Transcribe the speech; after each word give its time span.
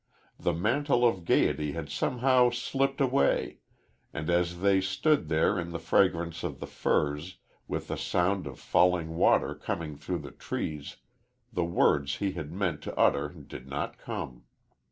The 0.39 0.53
mantle 0.55 1.07
of 1.07 1.25
gayety 1.25 1.73
had 1.73 1.89
somehow 1.91 2.49
slipped 2.49 2.99
away, 2.99 3.59
and 4.11 4.31
as 4.31 4.61
they 4.61 4.81
stood 4.81 5.29
there 5.29 5.59
in 5.59 5.69
the 5.73 5.77
fragrance 5.77 6.43
of 6.43 6.59
the 6.59 6.65
firs, 6.65 7.37
with 7.67 7.87
the 7.87 7.97
sound 7.97 8.47
of 8.47 8.57
falling 8.59 9.09
water 9.15 9.53
coming 9.53 9.95
through 9.95 10.21
the 10.25 10.31
trees, 10.31 10.97
the 11.53 11.65
words 11.65 12.15
he 12.15 12.31
had 12.31 12.51
meant 12.51 12.81
to 12.81 12.97
utter 12.97 13.29
did 13.29 13.67
not 13.67 13.99
come. 13.99 14.45